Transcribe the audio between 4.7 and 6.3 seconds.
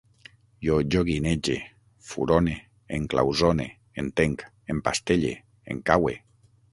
empastelle, encaue